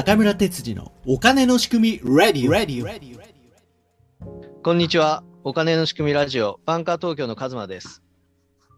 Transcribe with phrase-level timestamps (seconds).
[0.00, 3.20] 中村哲次のお金の仕組み Ready, Ready, Ready,
[4.62, 5.22] こんにちは。
[5.44, 8.02] お金の仕組みラジオ、バンカー東京のカズマです。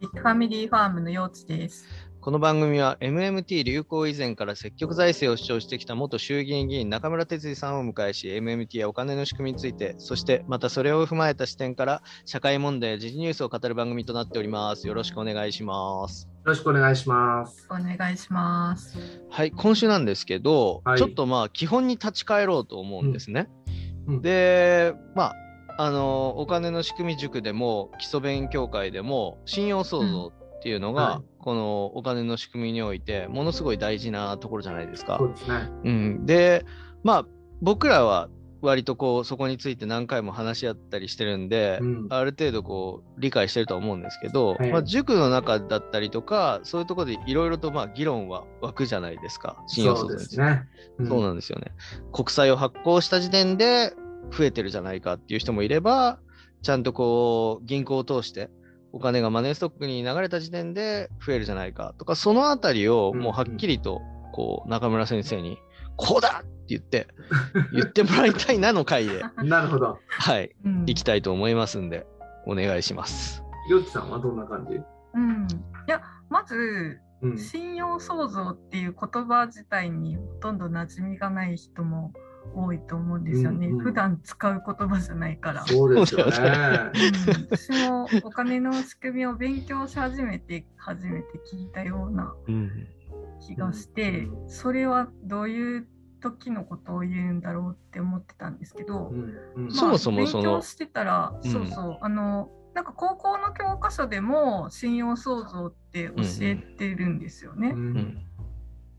[0.00, 1.87] ビッグファミリーファームの幼稚です。
[2.23, 14.87] この番組は MMT 流行以前から積極財政を主張してきた元衆議院議員中村哲司さんをお迎えし、MMT やお金の仕組みについて、そしてまたそれを踏まえた視点から社会問題や時事ニュースを語る番組となっております。
[14.87, 16.28] よろしくお願いします。
[16.28, 17.66] よろしくお願いします。
[17.69, 18.97] お願いします。
[19.28, 23.48] はい、今週なんですけど、はいちょっとまあ基本に立ち返ろうと思うんですね。
[24.06, 25.34] うんうんで、まあ、
[25.77, 35.25] あのお金の仕組み塾でも基礎勉強会でも信用創造っていうのが、はいこのお金の仕組みにおいてものすごい大事なところじゃないですかそ。
[35.25, 35.70] うですね。
[35.83, 36.65] うん、で
[37.03, 37.27] まあ
[37.61, 38.29] 僕らは
[38.61, 50.17] 割とこうそこについて何回も話し合ったりしてるんで、うんある程度こう理解してるとは思うんですけど、はいまあ、塾の中だったりとかそういうところでいろいろとまあ議論は湧くじゃないですか信用創造。
[50.17, 50.62] ですね。
[51.05, 51.73] そうなんですよね。
[52.12, 53.95] 国債を発行した時点で
[54.31, 56.20] 増えてるじゃないかっていう人もいれば、
[56.62, 58.48] ちゃんとこう銀行を通して
[58.93, 65.59] お金がマネーストックに流れた時点で増えるじゃないかとか、そのあたりをもうはっきりとこう中村先生に、
[65.97, 67.09] こうだって言って、
[67.73, 69.98] 言ってもらいたいなの回で、 なるほど。
[70.09, 72.07] はい、うん行きたいと思いますんで、
[72.47, 73.43] お願いします。
[73.69, 74.81] よっちさんはどんな感じ？
[75.15, 75.47] うん。
[75.47, 77.39] いや、まず、うん。
[77.39, 82.13] 信用創造っていう言葉自体にほとんど馴染みがない人も
[82.55, 83.69] 多いと思うんですよね。
[83.69, 85.67] うんうん普段使う言葉じゃないから。
[85.67, 86.33] そうですよね。
[86.37, 92.70] うん私もお金の仕組みを勉強し始めて初めて聞いたようなうん、
[93.41, 95.89] 気がして、うんそれはどういう
[96.20, 107.69] 時のことを言うんだろうって思ってたんですけど、うんうんそもそもその勉強してたら、うんそうそうあのなんか高校の教科書でも信用創造って教えてるんですよね。
[107.69, 108.27] ううんん。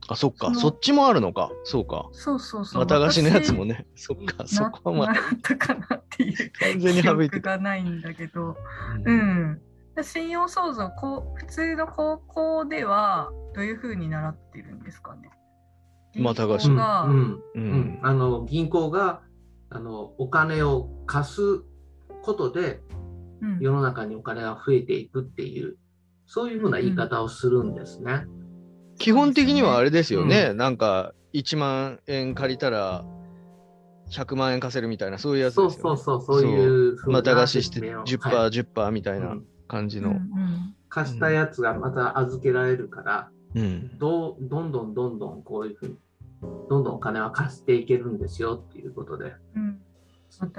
[0.08, 2.10] あ、そっか、そのそっちもあるのか、そうか。
[2.12, 2.82] そうそうそう。
[2.82, 3.74] また貸しのやつもね。
[3.74, 6.52] ね、そっか、そこはま習あ、ったかなっていう。
[6.60, 8.56] 完全に記省いて 憶がないんだけど、う
[9.06, 9.62] うん。
[10.02, 15.30] 信用創造こう普通の高校ではどういうふうに習ってるんですかね？
[16.16, 17.64] また貸し銀行が、うんううん。
[17.64, 18.00] ん。
[18.02, 19.22] あの銀行が
[19.70, 21.42] あのお金を貸す
[22.24, 22.82] ことで
[23.42, 23.60] うん。
[23.60, 25.78] 世の中にお金が増えていくっていう
[26.26, 28.26] そういうふうな言い方をするんですね。
[28.98, 33.04] 基本的にはあれですよね、うなんか1万円借りたら
[34.10, 35.98] 100万円貸せるみたいな、そういうやつそうですよ、ね。
[35.98, 38.50] そうそうそういうふうなまた貸しして説明を10%、はい。
[38.50, 39.46] 10%みたいなうん。
[39.68, 40.10] 感じの。
[40.10, 43.98] うんうん貸したやつがまた預けられるから、うん。
[43.98, 45.96] どうどんどんどんどんこういうふうに
[46.70, 49.82] どんどんお金は貸していけるんですよっていうことで、うん。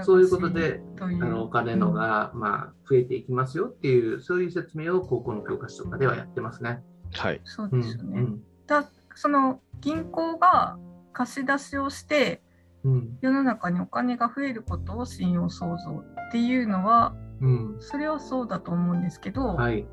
[0.02, 6.82] そういうことであのお金のが、まあ、増えていきますよっていうそういう説明を高校の教科書とかではやってますね。
[7.14, 7.40] はい。
[7.44, 8.26] そううんですよね。
[8.66, 10.76] だその銀行が
[11.12, 12.42] 貸し出しをして
[12.84, 13.18] うん。
[13.20, 17.76] 世の中にお金が増えることを信用創造っていうのはうん。
[17.80, 19.86] それはそうだと思うんですけど、はい。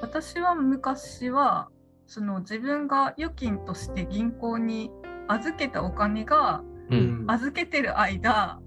[0.00, 1.68] 私は昔は
[2.06, 4.90] その自分が預金として銀行に
[5.26, 7.24] 預けたお金がうん。
[7.28, 8.60] 預けてる間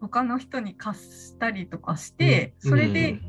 [0.00, 2.70] 他の人に貸したりとかして、うん。
[2.70, 3.20] それで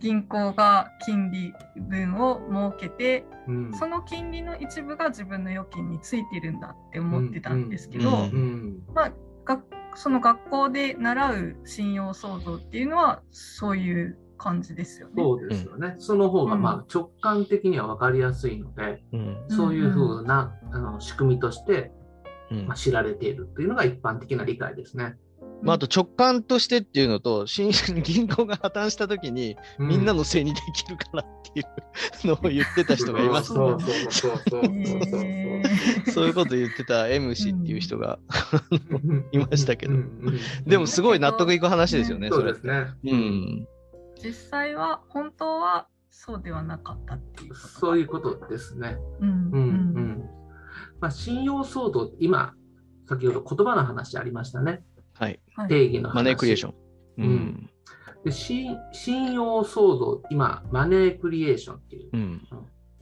[0.00, 2.40] 銀行が金利分を
[2.76, 9.12] 設けて、うんその金利の一部が自分の預金についてるんだって思ってたんですけど、うんうんうんまあ、
[9.44, 9.60] が
[9.94, 15.14] その学校で習う信用創造っていうのはそういう感じですよね。
[15.22, 15.96] そうですよね。
[15.98, 19.36] その方が、うんまあ、直感的には分かりやすいので、うん。
[19.48, 21.92] そういうふうなあの仕組みとして、
[22.50, 25.16] うんまあ、知られているというのが一般的な理解ですね。
[25.62, 27.70] まあ、あと直感としてっていうのと、新
[28.02, 33.76] 銀行が破綻したときに、みんなのせいにできるからっていうのを言ってた人がいましたね
[36.12, 36.26] そう。
[36.26, 38.18] いうこと言ってた M 氏っていう人が、
[39.32, 39.94] いましたけど
[40.66, 42.86] でもすごい納得いく話ですよね、そうれですね。
[43.04, 43.66] うん。
[44.22, 48.96] 実際は本当はそうではなかったっていうそういうことですね。
[49.20, 49.58] うんうんう
[50.00, 50.30] ん
[51.00, 52.52] まあ、信用騒動、今、
[53.08, 54.82] 先ほど言葉の話ありましたね。
[55.20, 55.38] はい。
[55.54, 56.14] はい定義の話。
[56.14, 56.72] マネークリエーション。
[56.72, 56.74] う
[57.18, 57.70] うんん。
[58.24, 62.48] で信信用創造、今、マネークリエーションっていう、うん。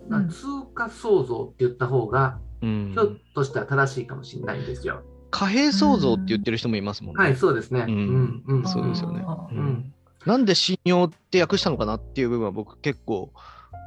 [0.08, 5.02] まあ通貨創造って言った方が、うんひょっとしたら正しいかもしれないんですよ。
[5.30, 7.22] 貨幣創造って言ってる人もいますもんね。
[7.22, 7.84] はい、そうですね。
[7.86, 9.94] うんうんうんそうですよねううんん
[10.26, 13.30] なんで信用って訳したのかなっていう部分は僕結構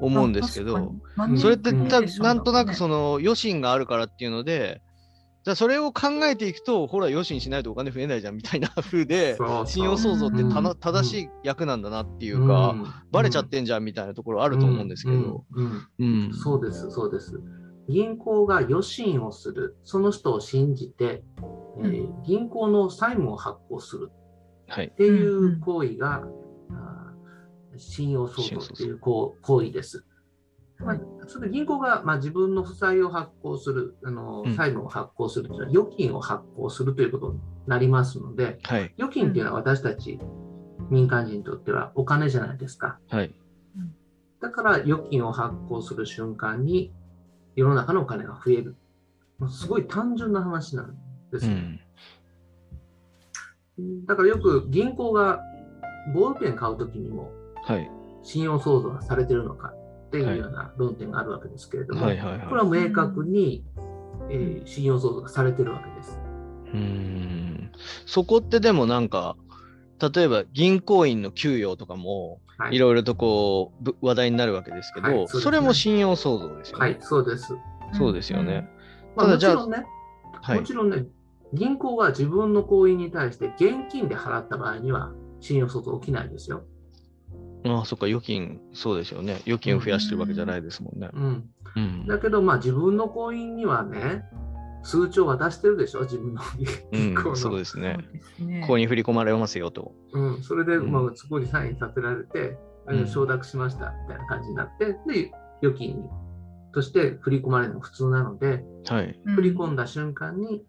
[0.01, 0.93] 思うんですけど、
[1.37, 4.81] それってなんとなくそねの余震があるからっていうので、
[5.43, 10.77] じゃあそれを考えていくと、ほら、余震しないとお金増えないじゃんみたいな 風で、信用創造ってたなうん。
[10.77, 12.85] 正しい役なんだなっていうか、うん。
[13.11, 15.65] バレちゃってんじゃんみたいなところあると思うんですけど、うん。
[15.65, 16.25] うん。
[16.25, 16.33] うん。
[16.33, 17.41] そうです、そうです。
[17.89, 21.23] 銀行が予診をする、その人を信じて、
[21.79, 24.11] えー銀行の債務を発行する。
[24.67, 24.85] はい。
[24.85, 24.91] っ。
[24.91, 26.23] ていう行為が、
[26.69, 30.05] あー信用相当っていう行行為です。
[30.83, 38.93] まあ、それで銀行が、まあ、自分の負債を発行する、あのうん債務を発行するというのは、預金を発行するということになりますので、はい。
[38.97, 40.19] 預金っていうのは私たち
[40.89, 42.99] 民間人にとってはお金じゃないですか。
[43.09, 43.33] はい。
[44.41, 46.93] だから預金を発行する瞬間に
[47.55, 48.75] 世の中のお金が増える。
[49.37, 50.97] まあすごい単純な話なん
[51.31, 51.53] ですよ。
[53.77, 54.05] うん。
[54.05, 55.39] だからよく銀行が
[56.13, 57.31] ボールペン買うときにも
[57.63, 57.89] はい。
[58.23, 59.73] 信用創造がされてるのか
[60.11, 63.63] っていうような論点があるわけですけれども、これはは明確に、
[64.29, 66.19] えー信用創造がされてるわけです。
[66.73, 66.77] い。
[66.77, 67.71] うん。
[68.05, 69.37] そこってでもなんか、
[70.13, 76.85] 例えば銀行員の給与とかも、はいいろいろとこうぶ話題になるわけですけど、はいそねそれも信用創造ですよね。
[76.85, 77.55] はい、そうです。
[77.93, 78.69] そうですよね。
[79.15, 79.85] まあ、ただじゃあもちろんね、
[80.41, 81.05] はいもちろんね、
[81.53, 86.63] 銀行が自分の行為に対して現金で払った場合には信用創造起きないですよ。
[87.65, 89.41] ああ、そっか、預金、そうですよね。
[89.45, 91.09] 預金を増やしてるわけじゃないですもんね。
[91.13, 91.49] うん。
[91.75, 92.07] うん。
[92.07, 94.23] だけど、まあ自分の行員にはね、
[94.83, 96.41] 通帳渡してるでしょ、自分の
[96.91, 97.29] 銀行の。
[97.31, 97.97] うん、そうですね。
[98.61, 99.93] ここに振り込まれますよと。
[100.13, 105.31] うん、それで、うんまあ、そこにサインさせられて、あうんの承諾しましたみたいな感じになって、で、
[105.61, 106.03] 預金
[106.73, 109.19] として振り込まれるのが普通なので、はい。
[109.25, 110.63] うん振り込んだ瞬間に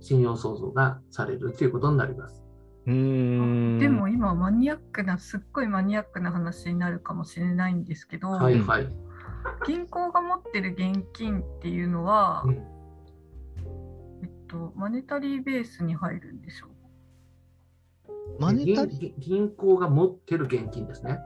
[0.00, 2.42] 信用創造がされるということになります。
[2.88, 3.78] うーん。
[3.78, 8.88] でも今マニアックなすっごいマニアックな話になるかもしれないんですけど、はいはい。
[9.66, 12.54] 銀行が持ってる現金っていうのは、うん。
[14.22, 16.70] えっと、マネタリーベースに入るんでしょう
[18.40, 21.18] マネタリ銀銀行が持ってる現金ですね。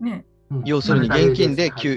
[0.00, 0.26] ね。
[0.50, 0.62] うん。
[0.64, 1.96] 要するに現金で給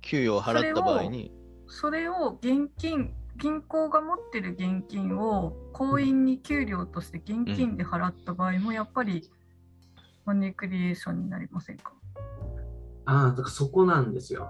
[0.00, 1.32] 給与を払った場合に、
[1.66, 9.30] それを現金銀行が持ってる現金を行員に給料として現金で払った場合もやっぱり
[10.24, 11.92] マネークリエーションになりませんか？
[13.04, 14.48] ああ、だからそこなんですよ。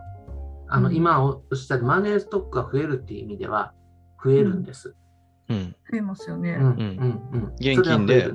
[0.68, 3.74] あの、うん今おっしゃるマネーストックが増えるっていう意味では、
[4.24, 4.96] 増えるんです。
[5.48, 5.76] うん。
[5.90, 6.52] 増えますよね。
[6.52, 6.70] うん、うん、
[7.32, 7.54] うん。
[7.60, 8.32] 現金で。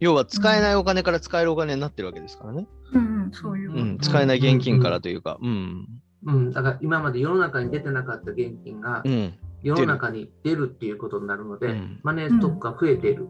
[0.00, 2.68] 要は使えないお金から使えるお金になってるわけですからね。
[2.92, 3.98] うんうん、そういう。
[4.00, 5.88] 使えない現金からというか、うん。
[6.24, 9.34] うん、だから今まで世の中に出てなかった現金がうん。
[9.62, 13.28] 世の中に出るっていうことになるので、うんマネーストックが増えている。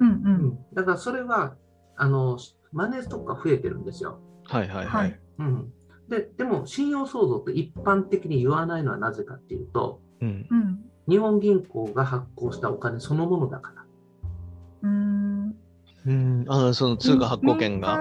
[0.00, 0.12] うんう。
[0.12, 1.56] うんんだからそれは
[1.96, 2.38] あの、
[2.72, 4.20] マネーストックが増えてるんですよ。
[4.44, 5.14] はいはいははいい。
[5.38, 5.72] うん、
[6.08, 10.46] ででも、信用創造って一般的に言わないのはなぜかっていうと、うん。
[10.50, 10.84] うん。
[11.08, 13.84] 日本銀行が発行したお金そのものだから。
[14.82, 15.54] うーん
[16.06, 16.44] うん。
[16.48, 17.98] あの、その通貨発行権が。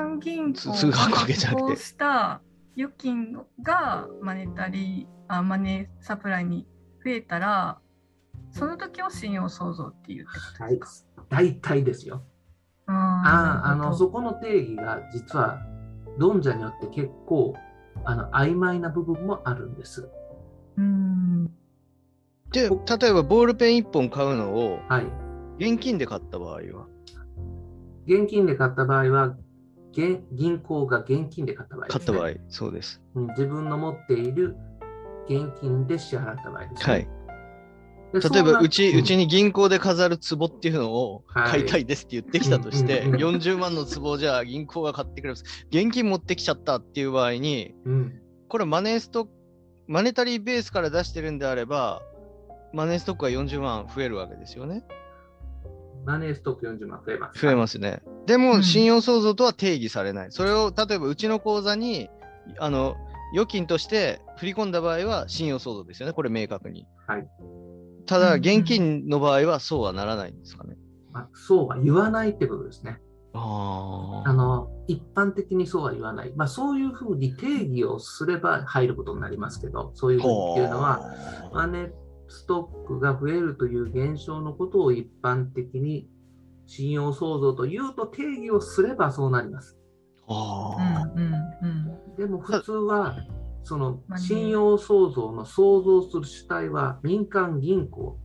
[0.54, 2.42] 通貨発行権じゃなくてが発行した
[2.78, 3.34] 預金
[3.64, 6.68] がマネタリーあマネーサプライに
[7.08, 7.80] 増えたら
[8.52, 12.22] その時を信用創造っていうってことはいですか、、大体ですよ。
[12.88, 15.60] ああのそそこの定義が実は
[16.18, 17.54] 論者によって結構
[18.04, 20.10] あの曖昧な部分もあるんです。
[20.78, 21.46] うん
[22.52, 25.06] で、例えばボールペン1本買うのをはい。
[25.60, 26.88] 現金で買った場合は？
[28.06, 29.36] 現金で買った場合は、
[29.92, 32.06] 現銀行が現金で買った場合です、ね。
[32.06, 33.02] 買った場合、そうです。
[33.16, 34.56] うん自分の持っている
[35.30, 36.94] 現金で支払った場合です、ね。
[36.94, 37.08] はい。
[38.14, 45.44] で例えば、うち、うちに、に銀行で飾る壺っていうのをはい買いたいですって言ってきたとして、うんうんうん40万の壺じゃあ銀行が買ってくれます。
[45.70, 49.32] 現金持ってきちゃったっていう場合に、うんこれマネーストック、
[49.88, 52.02] マネタリーベースから出してるんであれば、
[52.74, 54.86] マネーストックが40万増えるわけですよね。
[56.06, 57.42] マネーストック40万増えます。
[57.42, 58.02] 増えますね。
[58.26, 60.32] でうも、ん信用創造とは定義されない。
[60.32, 62.10] それを、例えば、うちの口座に、
[62.60, 62.96] あの、
[63.34, 66.14] 預金として振り込んだ場合は信用創造ですよね。
[66.14, 66.86] これ明確に。
[67.08, 67.28] はい。
[68.06, 70.78] ただ、うん現金の場合はそうはならないんですかね。
[71.12, 73.00] まあ、そうは言わないってことですね。
[73.34, 76.34] ああの、一般的にそうは言わない。
[76.36, 81.12] まあ、そういうふうに定義をすれば入ることになりますけど、そういうふうにっていうのは、
[81.54, 81.92] マネー
[82.28, 86.08] ストックが増えるという現象のことを一般的に
[86.66, 89.77] 信用創造というと定義をすればそうなります。
[90.28, 91.68] あうんうんう
[92.14, 92.16] ん。
[92.18, 93.16] でも普通は、
[93.64, 98.18] その信用創造の創造する主体は民間銀行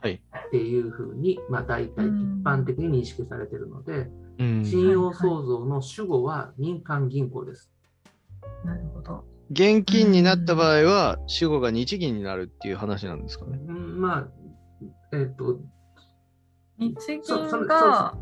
[0.00, 0.14] はい。
[0.14, 2.10] っていうふうに、まあ大体一
[2.44, 4.64] 般的に認識されているので、うん。
[4.64, 7.70] 信用創造の主語は民間銀行です。
[8.64, 9.24] なるほど。
[9.50, 13.58] 現金になった場合は、主語が日銀になるっていう話なんですかね。
[13.66, 14.28] うんまあ、
[15.12, 15.60] えっ、と、
[16.78, 17.68] 日銀がそうそう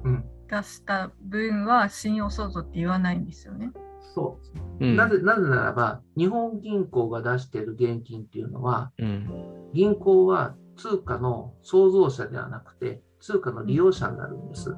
[0.04, 3.70] うん出した分は信用創造って言わないんですよね。
[4.14, 4.38] そ
[4.80, 9.70] うなぜなぜならば、日本銀行が出している現金っていうのは、うん。
[9.72, 14.76] 銀行は通貨の創造者ではなくて、通貨の利用者になるんです。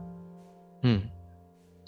[0.82, 1.10] うん。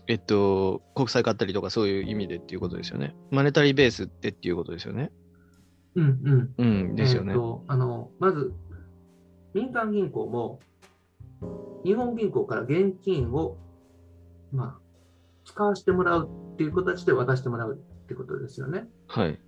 [0.09, 3.15] えっと、国債買ったりとかそういう意味でっていうことですよね。
[3.31, 5.13] マネタリーベースってっていうことですよね。
[5.95, 6.55] うんうん。
[6.59, 7.39] うん、ですよねえー。
[7.39, 8.53] とあのまず、
[9.55, 10.59] 民間銀行も、
[11.85, 13.59] 日本銀行から現金を、
[14.57, 14.75] まあ、
[15.45, 18.89] 使わせてもらうっていう形で渡してもらうってことですよね。
[19.07, 19.39] はい。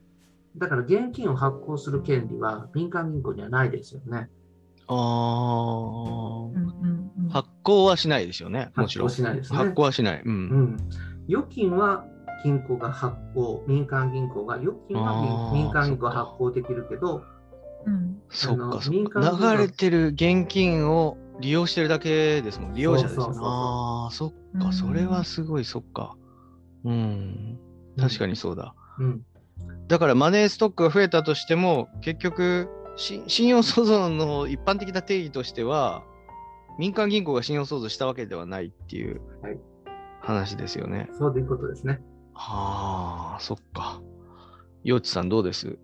[0.56, 4.28] だから現金を発行する権利は民間銀行にはないですよね。
[4.88, 4.96] あう
[6.50, 8.70] んうんうんあ、発行はしないですよね。
[8.74, 9.08] もちろん。
[9.08, 10.22] 発行しないですね発行はしない。
[10.24, 10.28] う。
[10.28, 10.76] うんん。
[11.28, 12.04] 預金は
[12.44, 17.22] 銀行が発行、民間銀行が、預金は民民間銀行が発行できるけど、
[17.86, 19.54] うんそっかそっ民間銀行か。
[19.54, 22.75] 流れてる現金を利用してるだけですもん。
[22.75, 24.66] 利用者ですよねああ、そっか。
[24.66, 26.16] うんそれはすごい、そっか。
[26.85, 27.59] うん。
[27.99, 28.75] 確かにそうだ。
[28.99, 29.23] うん、
[29.88, 36.02] だからマネーストックが増えたとしても、結局、し信用創造の一般的な定義としては、
[36.78, 39.59] 民間銀行が信用創造したわけではないっていうはい
[40.21, 41.09] 話ですよね。
[41.18, 42.00] そういうことですね。
[42.35, 44.00] はあ、そっか。
[44.85, 45.78] ようちさんどうです？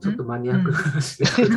[0.00, 1.50] ちょっとマニアックな話ですけど、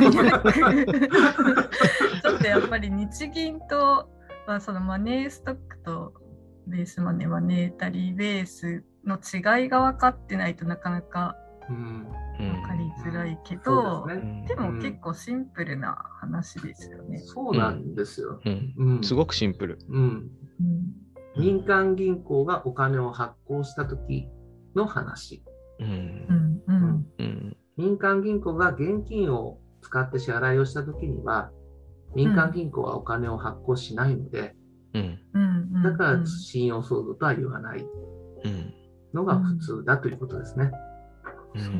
[2.38, 4.08] ちょっとやっぱり日銀と、
[4.46, 6.12] まあ、そのマネーストックと
[6.66, 11.36] ベースマネー、マネータリーベースの違いが分かってないとなかなか
[11.68, 12.06] うん
[12.40, 14.44] うん分かりづらいけそど、うですね。
[14.48, 17.18] でも結構シンプルな話ですよね。
[17.18, 18.40] そうなんですよ。
[18.44, 18.74] うん。
[18.78, 19.78] うんすごくシンプル。
[19.88, 20.28] うん、うん
[21.36, 24.28] 民間銀行がお金を発行したとき
[24.74, 25.42] の話。
[25.80, 25.84] う。
[25.84, 27.56] うんんうんうん。
[27.76, 31.50] 民間銀行が現金を使って支払いをしたときには、
[32.14, 34.54] 民間銀行はお金を発行しないので、
[34.94, 35.82] うん。
[35.82, 37.86] だから信用創造とは言わない
[38.44, 38.74] うん。
[39.14, 40.70] のが普通だということですね。
[41.54, 41.74] うそう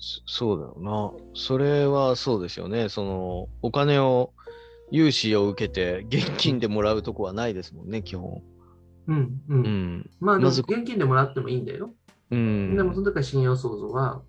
[0.00, 1.12] そそうだよな。
[1.34, 2.88] それはそうですよね。
[2.88, 4.32] その、お金を、
[4.90, 8.42] 融資を受けて、現金でもらうとこはないですもんね、基本。
[9.08, 9.54] うん、う。
[9.54, 10.10] うんん。
[10.20, 11.90] まあ、現金でもらってもいいんだよ。
[12.30, 12.76] うん。
[12.76, 14.22] でも、その時は信用創造は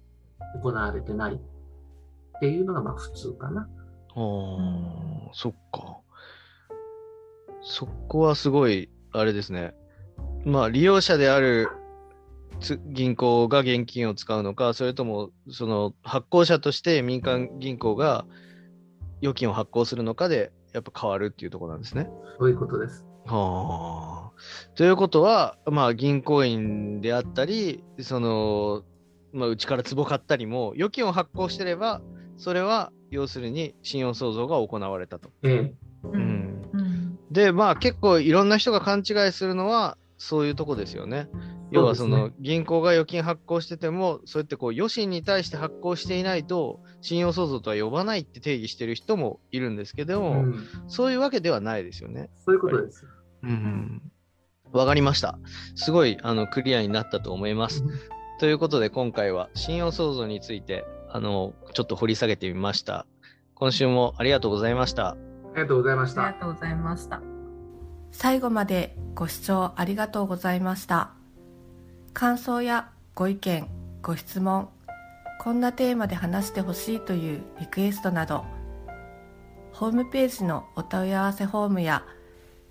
[0.61, 1.37] 行われてないっ
[2.39, 3.61] ていうのがまあ普通かな。
[3.61, 3.67] あ
[4.15, 5.99] あ、そっか。
[7.61, 9.73] そこはすごい、あれですね。
[10.45, 11.67] まあ、利用者である
[12.59, 18.25] つ銀行が現金を使うのか、それとも、その発行者として民間銀行が
[19.21, 22.09] 預金を発行するのかで、やっぱ変わるっていうところなんですね。
[22.37, 23.05] そういうことです。
[23.25, 24.75] はあ。
[24.75, 28.83] ということは、まあ、銀行員であったり、その、
[29.31, 32.01] まあ、うちから壺買ったりも、預金を発行してれば、
[32.39, 35.29] それは要するに信用創造が行われたと。
[35.43, 41.29] ええううんん、うんで、まあ、結構いろんな人が勘違いするのは、そういうとこですよね。
[41.71, 52.29] 要はその銀行が預金発行してても、そうやってこう余震に対して発行していないと、信用創造とは呼ばないって定義してる人もいるんですけども、うんそういうわけではないですよね。
[52.45, 53.05] そういうことです。
[53.43, 54.01] うん
[54.71, 55.37] わかりました。
[55.75, 57.83] すごいあのクリアになったと思います。
[58.39, 63.05] ということで今回は信用創造についてあのちょっと掘り下げてみました。
[63.55, 65.09] 今週もありがとうございました。
[65.09, 65.17] あ
[65.55, 66.39] りがとうございましたありが。
[66.39, 67.21] とうございました。
[68.11, 71.11] 最後までご視聴ありがとうございました。
[72.13, 73.67] 感想やご意見、
[74.01, 74.69] ご質問、
[75.39, 78.45] こんなテーマで話してほしいというリクエストなど、
[79.73, 82.03] ホームページのお問い合わせフォームや、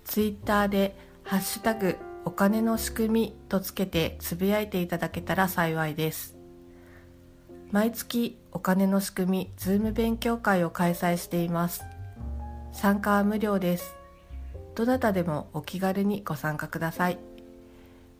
[0.03, 6.38] ツイッターでハッシュタグお金の仕組みとつけてつぶやいていただけたら幸いです。
[7.71, 11.83] 毎月お金の仕組みズーム勉強会を開催しています。
[12.71, 13.95] 参加は無料です。
[14.73, 17.19] どなたでもお気軽にご参加ください。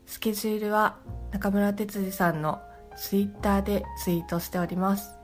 [0.06, 0.98] スケジュールは
[1.32, 2.62] 中村哲司さんの
[2.96, 5.18] Twitter でツイートしております。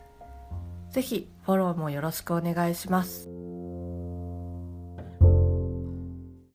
[0.89, 3.29] ぜひフォローもよろしくお願いします。